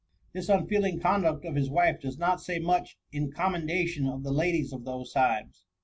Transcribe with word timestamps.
This 0.33 0.49
unfeeling 0.49 0.99
conduct 0.99 1.45
of 1.45 1.53
his 1.53 1.69
wife 1.69 2.01
does 2.01 2.17
not 2.17 2.41
say 2.41 2.57
much 2.57 2.97
in 3.11 3.31
commendation 3.31 4.07
of 4.07 4.23
the 4.23 4.31
ladies 4.31 4.73
of 4.73 4.83
those 4.83 5.11
times. 5.13 5.63